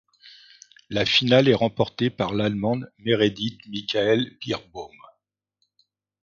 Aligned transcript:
La 0.89 1.05
finale 1.05 1.47
est 1.47 1.53
remportée 1.53 2.09
par 2.09 2.33
l'allemande 2.33 2.91
Meredith 2.97 3.63
Michaels-Beerbaum. 3.67 4.89